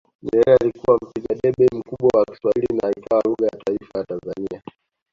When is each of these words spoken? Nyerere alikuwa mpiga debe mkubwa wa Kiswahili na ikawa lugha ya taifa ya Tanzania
Nyerere 0.23 0.55
alikuwa 0.61 0.97
mpiga 1.01 1.35
debe 1.43 1.67
mkubwa 1.75 2.19
wa 2.19 2.25
Kiswahili 2.25 2.77
na 2.77 2.91
ikawa 2.97 3.21
lugha 3.25 3.45
ya 3.45 3.57
taifa 3.65 3.99
ya 3.99 4.05
Tanzania 4.05 4.61